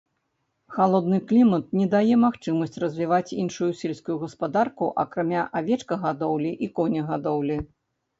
[0.75, 7.59] Халодны клімат не дае магчымасць развіваць іншую сельскую гаспадарку, акрамя авечкагадоўлі і конегадоўлі.